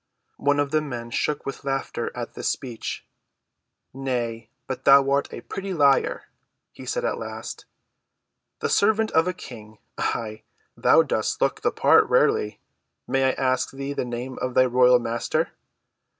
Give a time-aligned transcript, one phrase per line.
[0.39, 3.05] One of the men shook with laughter at this speech.
[3.93, 6.23] "Nay, but thou art a pretty liar,"
[6.71, 7.65] he said at last.
[8.61, 9.77] "The servant of a King!
[9.99, 10.41] aye,
[10.75, 12.59] thou dost look the part rarely!
[13.07, 15.51] May I ask thee the name of thy royal Master?"